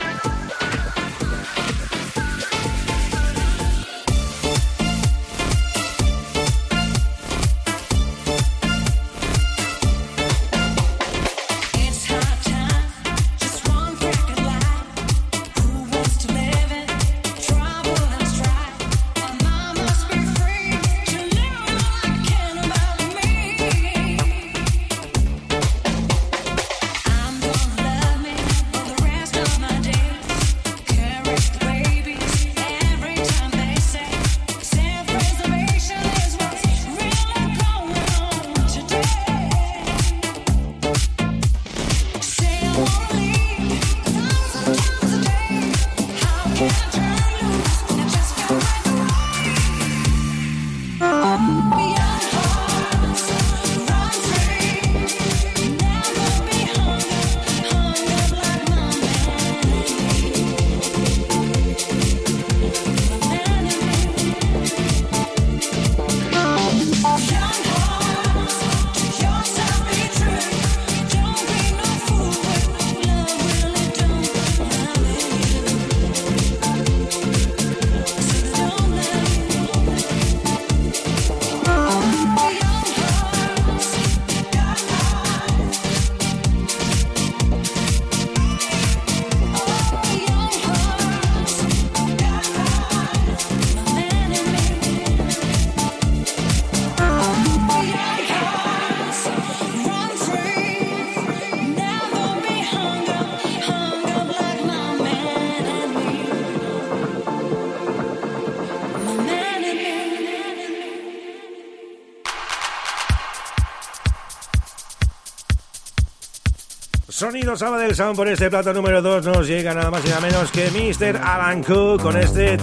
Sonido 117.32 117.78
del 117.78 117.96
Sound 117.96 118.18
por 118.18 118.28
este 118.28 118.50
plato 118.50 118.74
número 118.74 119.02
2 119.02 119.26
nos 119.26 119.48
llega 119.48 119.74
nada 119.74 119.90
más 119.90 120.04
y 120.04 120.10
nada 120.10 120.20
menos 120.20 120.52
que 120.52 120.70
Mr. 120.70 121.16
Alan 121.16 121.64
Cook 121.64 122.02
con 122.02 122.18
este 122.18 122.58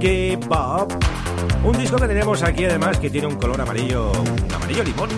Give 0.00 0.40
Up. 0.48 0.92
Un 1.62 1.78
disco 1.78 1.98
que 1.98 2.08
tenemos 2.08 2.42
aquí 2.42 2.64
además 2.64 2.98
que 2.98 3.10
tiene 3.10 3.28
un 3.28 3.36
color 3.36 3.60
amarillo, 3.60 4.10
un 4.10 4.52
amarillo 4.52 4.82
limón. 4.82 5.08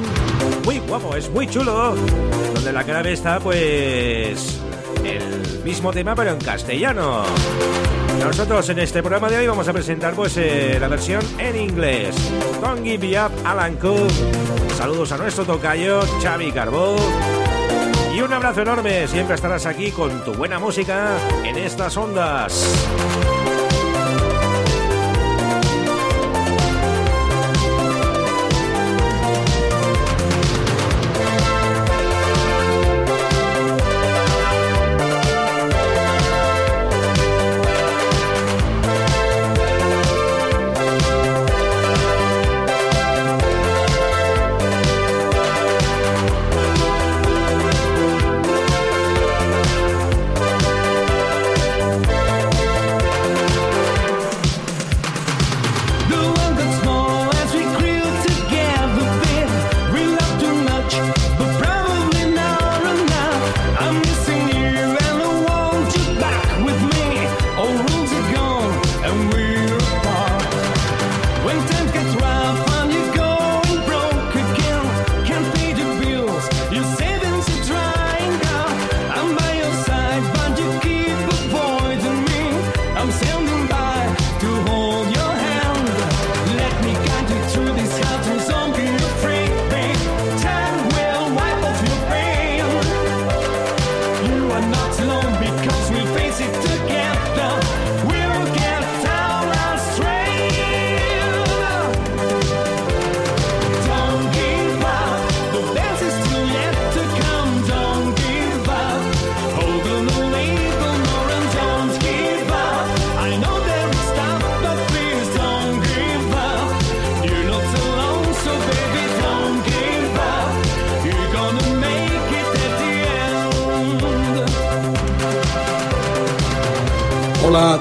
Muy 0.67 0.81
guapo, 0.81 1.17
es 1.17 1.31
muy 1.31 1.47
chulo. 1.47 1.95
Donde 2.55 2.73
la 2.75 2.85
cara 2.85 3.09
está 3.09 3.41
pues 3.41 4.61
el 5.03 5.63
mismo 5.65 5.93
tema 5.93 6.15
pero 6.15 6.33
en 6.33 6.39
castellano. 6.39 7.25
Nosotros 8.23 8.69
en 8.69 8.81
este 8.81 9.01
programa 9.01 9.31
de 9.31 9.39
hoy 9.39 9.47
vamos 9.47 9.67
a 9.67 9.73
presentar 9.73 10.13
pues 10.13 10.37
eh, 10.37 10.77
la 10.79 10.89
versión 10.89 11.23
en 11.39 11.57
inglés. 11.57 12.15
Give 12.85 13.19
Up 13.19 13.33
Alan 13.47 13.77
Cook. 13.77 14.11
Saludos 14.77 15.11
a 15.13 15.17
nuestro 15.17 15.47
tocayo 15.47 16.03
Xavi 16.23 16.53
Carbó. 16.53 16.97
Y 18.15 18.21
un 18.21 18.33
abrazo 18.33 18.63
enorme, 18.63 19.07
siempre 19.07 19.37
estarás 19.37 19.67
aquí 19.67 19.93
con 19.93 20.25
tu 20.25 20.35
buena 20.35 20.59
música 20.59 21.17
en 21.45 21.57
estas 21.57 21.97
ondas. 21.97 23.40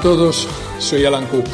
Todos, 0.10 0.48
soy 0.80 1.06
Alan 1.06 1.28
Cook. 1.28 1.46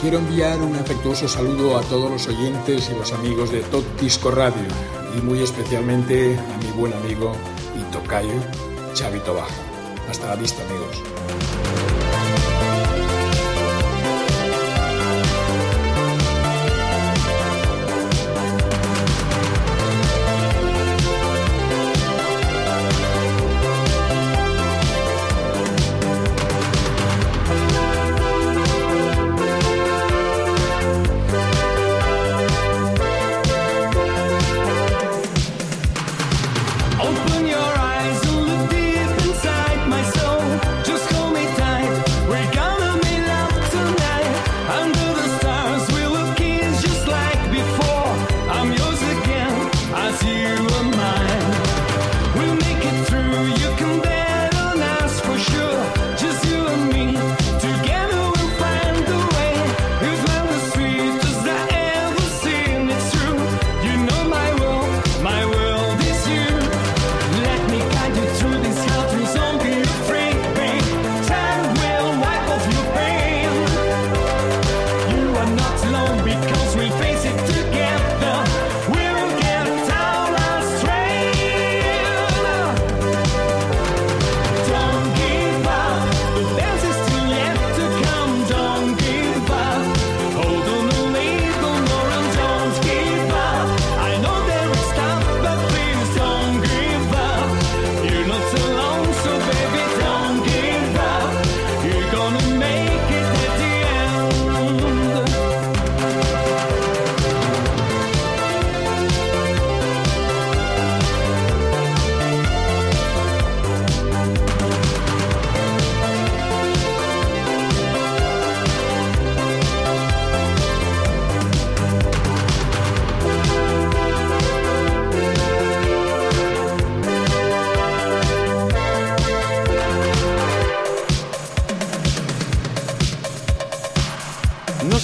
Quiero 0.00 0.18
enviar 0.18 0.60
un 0.60 0.76
afectuoso 0.76 1.26
saludo 1.26 1.76
a 1.76 1.80
todos 1.80 2.08
los 2.08 2.28
oyentes 2.28 2.88
y 2.88 2.94
los 2.94 3.12
amigos 3.12 3.50
de 3.50 3.62
Top 3.62 3.82
Disco 4.00 4.30
Radio 4.30 4.62
y 5.16 5.20
muy 5.22 5.42
especialmente 5.42 6.38
a 6.38 6.56
mi 6.58 6.70
buen 6.80 6.92
amigo 6.92 7.32
y 7.76 7.82
tocayo, 7.90 8.30
Chavito 8.94 9.34
Baja. 9.34 9.52
Hasta 10.08 10.28
la 10.28 10.36
vista, 10.36 10.62
amigos. 10.62 11.97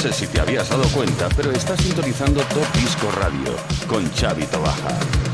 Sé 0.05 0.13
si 0.13 0.27
te 0.27 0.39
habías 0.39 0.69
dado 0.69 0.85
cuenta, 0.89 1.31
pero 1.35 1.51
estás 1.53 1.81
sintonizando 1.81 2.43
Top 2.43 2.71
Disco 2.75 3.11
Radio 3.13 3.57
con 3.89 4.13
Chavito 4.13 4.61
Baja. 4.61 5.34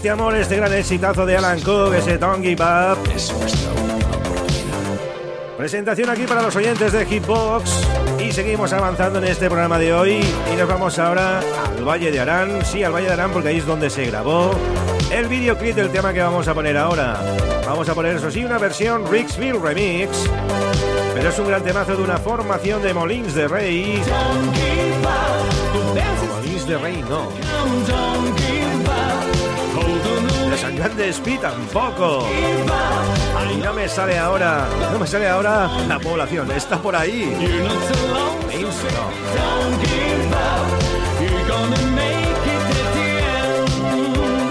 A 0.00 0.02
Resiste 0.02 0.10
amor, 0.10 0.34
este 0.34 0.56
gran 0.56 0.72
exitazo 0.72 1.26
de 1.26 1.36
Alan 1.36 1.60
Cook, 1.60 1.92
ese 1.92 2.16
Don't 2.16 2.42
Give 2.42 2.62
Up. 2.62 2.98
Presentación 5.58 6.08
aquí 6.08 6.22
para 6.22 6.40
los 6.40 6.56
oyentes 6.56 6.92
de 6.92 7.04
Hitbox. 7.04 7.70
Y 8.18 8.32
seguimos 8.32 8.72
avanzando 8.72 9.18
en 9.18 9.26
este 9.26 9.48
programa 9.48 9.78
de 9.78 9.92
hoy. 9.92 10.20
Y 10.50 10.56
nos 10.56 10.66
vamos 10.66 10.98
ahora 10.98 11.40
al 11.40 11.84
Valle 11.84 12.10
de 12.10 12.18
Arán. 12.18 12.64
Sí, 12.64 12.82
al 12.82 12.94
Valle 12.94 13.08
de 13.08 13.12
Arán, 13.12 13.30
porque 13.30 13.48
ahí 13.48 13.58
es 13.58 13.66
donde 13.66 13.90
se 13.90 14.06
grabó 14.06 14.52
el 15.10 15.26
videoclip 15.26 15.76
del 15.76 15.90
tema 15.90 16.14
que 16.14 16.22
vamos 16.22 16.48
a 16.48 16.54
poner 16.54 16.78
ahora. 16.78 17.20
Vamos 17.66 17.86
a 17.90 17.94
poner, 17.94 18.16
eso 18.16 18.30
sí, 18.30 18.42
una 18.42 18.56
versión 18.56 19.04
Ricksville 19.10 19.60
Remix. 19.60 20.30
Pero 21.12 21.28
es 21.28 21.38
un 21.38 21.48
gran 21.48 21.62
temazo 21.62 21.94
de 21.94 22.02
una 22.02 22.16
formación 22.16 22.82
de 22.82 22.94
Molins 22.94 23.34
de 23.34 23.48
Rey. 23.48 24.02
Molins 26.30 26.66
de 26.66 26.78
Rey, 26.78 27.04
no. 27.06 27.28
De 30.80 30.86
San 30.86 30.92
Juan 30.92 30.96
de 30.96 31.08
Espí 31.10 31.38
tampoco. 31.38 32.26
No 33.62 33.74
me 33.74 33.86
sale 33.86 34.18
ahora, 34.18 34.66
no 34.90 34.98
me 34.98 35.06
sale 35.06 35.28
ahora 35.28 35.68
la 35.86 35.98
población, 35.98 36.50
está 36.52 36.80
por 36.80 36.96
ahí. 36.96 37.36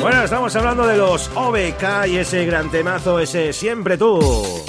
Bueno, 0.02 0.24
estamos 0.24 0.56
hablando 0.56 0.86
de 0.86 0.98
los 0.98 1.32
OBK 1.34 2.08
y 2.08 2.18
ese 2.18 2.46
gran 2.46 2.70
temazo, 2.70 3.20
ese 3.20 3.52
Siempre 3.52 3.98
tú. 3.98 4.69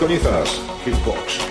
Sintonizas 0.00 0.62
Hitbox. 0.86 1.49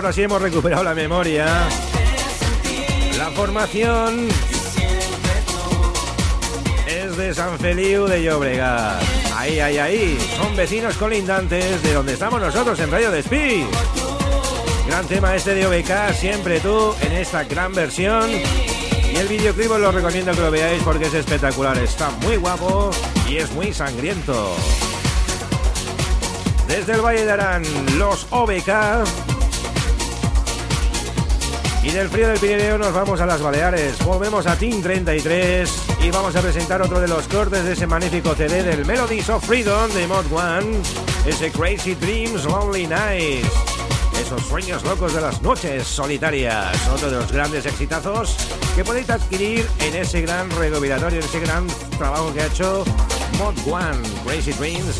Ahora 0.00 0.14
sí, 0.14 0.22
hemos 0.22 0.40
recuperado 0.40 0.82
la 0.82 0.94
memoria. 0.94 1.46
La 3.18 3.30
formación 3.32 4.28
es 6.86 7.16
de 7.18 7.34
San 7.34 7.58
Feliu 7.58 8.06
de 8.06 8.22
Llobregat. 8.22 9.02
Ahí, 9.36 9.60
ahí, 9.60 9.76
ahí. 9.76 10.18
Son 10.38 10.56
vecinos 10.56 10.96
colindantes 10.96 11.82
de 11.82 11.92
donde 11.92 12.14
estamos 12.14 12.40
nosotros 12.40 12.80
en 12.80 12.90
Radio 12.90 13.10
Despí. 13.10 13.66
Gran 14.86 15.06
tema 15.06 15.36
este 15.36 15.54
de 15.54 15.66
OBK, 15.66 16.14
siempre 16.14 16.60
tú, 16.60 16.94
en 17.02 17.12
esta 17.12 17.44
gran 17.44 17.74
versión. 17.74 18.30
Y 18.30 19.16
el 19.16 19.28
videoclip 19.28 19.70
os 19.70 19.80
lo 19.80 19.92
recomiendo 19.92 20.32
que 20.32 20.40
lo 20.40 20.50
veáis 20.50 20.82
porque 20.82 21.08
es 21.08 21.14
espectacular. 21.14 21.76
Está 21.76 22.08
muy 22.22 22.36
guapo 22.36 22.90
y 23.28 23.36
es 23.36 23.52
muy 23.52 23.74
sangriento. 23.74 24.56
Desde 26.66 26.94
el 26.94 27.02
Valle 27.02 27.26
de 27.26 27.32
Arán, 27.32 27.64
los 27.98 28.28
OBK. 28.30 29.19
Y 31.82 31.90
del 31.90 32.10
frío 32.10 32.28
del 32.28 32.38
Pirineo 32.38 32.76
nos 32.76 32.92
vamos 32.92 33.20
a 33.20 33.26
las 33.26 33.40
Baleares. 33.40 34.04
Volvemos 34.04 34.46
a 34.46 34.54
Team 34.56 34.82
33 34.82 35.82
y 36.04 36.10
vamos 36.10 36.36
a 36.36 36.42
presentar 36.42 36.82
otro 36.82 37.00
de 37.00 37.08
los 37.08 37.26
cortes 37.26 37.64
de 37.64 37.72
ese 37.72 37.86
magnífico 37.86 38.34
CD 38.34 38.62
del 38.62 38.84
Melodies 38.84 39.30
of 39.30 39.44
Freedom 39.44 39.90
de 39.92 40.06
Mod 40.06 40.30
One. 40.30 40.78
Ese 41.24 41.50
Crazy 41.50 41.94
Dreams 41.94 42.44
Lonely 42.44 42.86
Nights. 42.86 43.48
Esos 44.20 44.42
sueños 44.42 44.82
locos 44.84 45.14
de 45.14 45.22
las 45.22 45.40
noches 45.40 45.86
solitarias. 45.86 46.76
Otro 46.88 47.10
de 47.10 47.16
los 47.16 47.32
grandes 47.32 47.64
exitazos 47.64 48.36
que 48.76 48.84
podéis 48.84 49.08
adquirir 49.08 49.66
en 49.80 49.96
ese 49.96 50.20
gran 50.20 50.50
recopilatorio, 50.50 51.20
en 51.20 51.24
ese 51.24 51.40
gran 51.40 51.66
trabajo 51.96 52.32
que 52.34 52.42
ha 52.42 52.46
hecho 52.46 52.84
Mod 53.38 53.54
One. 53.66 53.98
Crazy 54.26 54.52
Dreams 54.52 54.96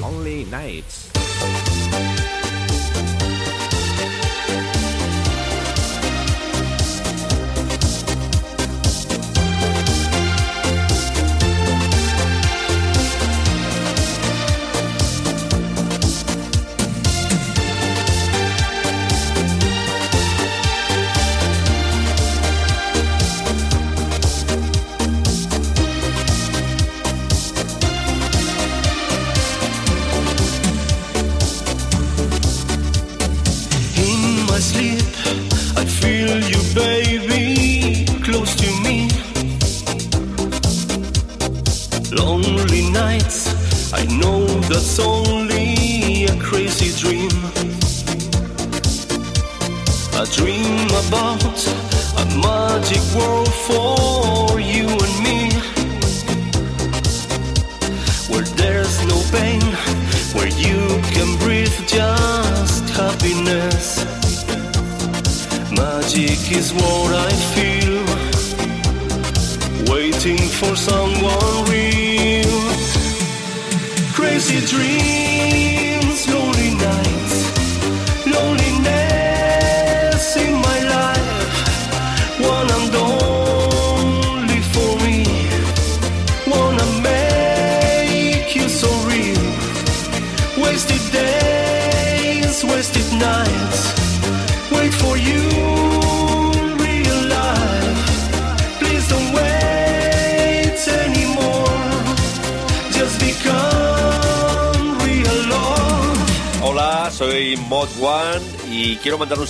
Lonely 0.00 0.46
Nights. 0.46 1.10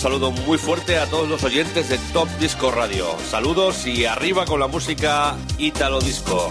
Saludo 0.03 0.33
muy 0.33 0.59
fuerte 0.59 0.99
a 0.99 1.07
todos 1.07 1.29
los 1.29 1.45
oyentes 1.45 1.89
de 1.89 1.97
Top 2.13 2.29
Disco 2.41 2.73
Radio. 2.73 3.07
Saludos 3.31 3.87
y 3.87 4.05
arriba 4.05 4.45
con 4.47 4.59
la 4.59 4.67
música 4.67 5.37
Italo 5.59 6.01
Disco. 6.01 6.51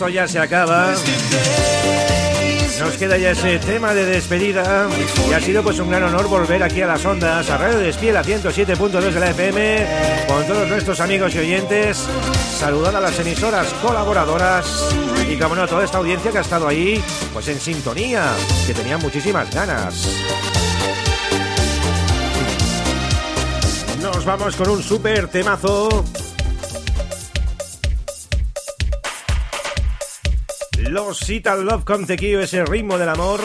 esto 0.00 0.08
ya 0.08 0.26
se 0.26 0.38
acaba. 0.38 0.94
Nos 2.78 2.96
queda 2.96 3.18
ya 3.18 3.32
ese 3.32 3.58
tema 3.58 3.92
de 3.92 4.06
despedida 4.06 4.88
y 5.28 5.34
ha 5.34 5.40
sido 5.42 5.62
pues 5.62 5.78
un 5.78 5.90
gran 5.90 6.04
honor 6.04 6.26
volver 6.26 6.62
aquí 6.62 6.80
a 6.80 6.86
las 6.86 7.04
ondas, 7.04 7.50
a 7.50 7.58
Radio 7.58 7.80
Despiel 7.80 8.16
a 8.16 8.24
107.2 8.24 8.90
de 8.98 9.20
la 9.20 9.28
FM, 9.28 9.86
con 10.26 10.46
todos 10.46 10.66
nuestros 10.70 11.00
amigos 11.00 11.34
y 11.34 11.40
oyentes, 11.40 12.08
saludar 12.58 12.96
a 12.96 13.00
las 13.02 13.18
emisoras 13.18 13.66
colaboradoras 13.82 14.88
y 15.30 15.36
como 15.36 15.54
no, 15.54 15.68
toda 15.68 15.84
esta 15.84 15.98
audiencia 15.98 16.32
que 16.32 16.38
ha 16.38 16.42
estado 16.42 16.66
ahí, 16.66 17.04
pues 17.34 17.48
en 17.48 17.60
sintonía, 17.60 18.24
que 18.66 18.72
tenía 18.72 18.96
muchísimas 18.96 19.54
ganas. 19.54 20.08
Nos 24.00 24.24
vamos 24.24 24.56
con 24.56 24.70
un 24.70 24.82
super 24.82 25.28
temazo. 25.28 26.06
Los 30.90 31.30
Ital 31.30 31.64
Love 31.64 31.84
con 31.84 32.04
ese 32.08 32.64
ritmo 32.64 32.98
del 32.98 33.10
amor. 33.10 33.40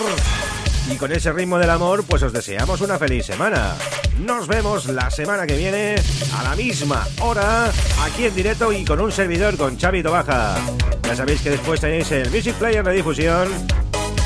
Y 0.91 0.96
con 0.96 1.12
ese 1.12 1.32
ritmo 1.32 1.60
del 1.60 1.70
amor, 1.70 2.04
pues 2.04 2.24
os 2.24 2.34
deseamos 2.34 2.82
una 2.82 2.98
feliz 2.98 3.28
semana. 3.28 3.76
Nos 4.20 4.48
vemos 4.48 4.88
la 4.88 5.12
semana 5.12 5.46
que 5.46 5.56
viene 5.56 5.96
a 6.39 6.41
la 6.41 6.56
misma 6.56 7.08
hora, 7.22 7.72
aquí 8.02 8.26
en 8.26 8.34
directo 8.34 8.74
y 8.74 8.84
con 8.84 9.00
un 9.00 9.12
servidor 9.12 9.58
con 9.58 9.80
Xavi 9.80 10.02
Baja. 10.02 10.56
Ya 11.04 11.16
sabéis 11.16 11.41
que 11.41 11.52
después 11.52 11.80
tenéis 11.80 12.12
el 12.14 12.32
Music 12.32 12.56
Player 12.56 12.84
de 12.84 12.93
difusión. 12.93 13.48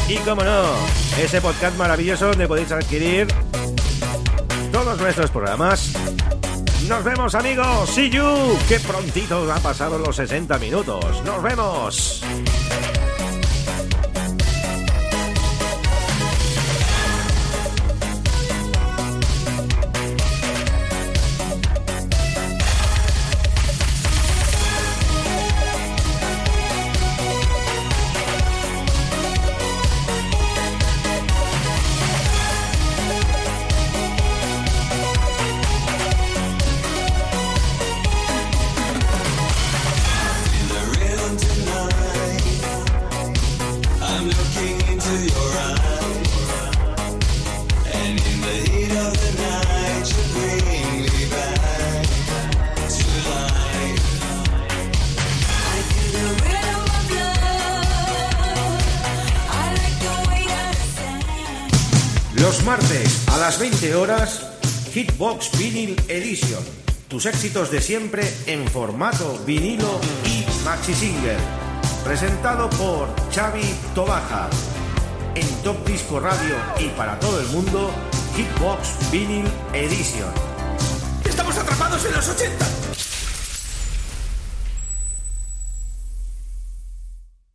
Y 0.07 0.15
como 0.19 0.41
no, 0.41 0.63
ese 1.21 1.41
podcast 1.41 1.77
maravilloso 1.77 2.27
donde 2.27 2.47
podéis 2.47 2.71
adquirir 2.71 3.27
todos 4.71 4.97
nuestros 4.97 5.29
programas. 5.29 5.91
Nos 6.87 7.03
vemos 7.03 7.35
amigos, 7.35 7.89
see 7.89 8.09
you. 8.09 8.57
Qué 8.69 8.79
prontito 8.79 9.51
han 9.51 9.61
pasado 9.61 9.99
los 9.99 10.15
60 10.15 10.57
minutos. 10.57 11.21
Nos 11.25 11.43
vemos. 11.43 12.23
De 67.49 67.81
siempre 67.81 68.31
en 68.45 68.67
formato 68.67 69.39
vinilo 69.43 69.99
y 70.23 70.45
maxi 70.63 70.93
single. 70.93 71.35
Presentado 72.03 72.69
por 72.69 73.09
Xavi 73.33 73.63
Tobaja. 73.95 74.49
En 75.33 75.47
Top 75.63 75.83
Disco 75.83 76.19
Radio 76.19 76.55
y 76.79 76.89
para 76.89 77.19
todo 77.19 77.39
el 77.41 77.47
mundo, 77.47 77.91
Hitbox 78.35 79.11
Vinyl 79.11 79.47
Edition. 79.73 80.31
¡Estamos 81.25 81.57
atrapados 81.57 82.05
en 82.05 82.13
los 82.13 82.29
80! 82.29 82.78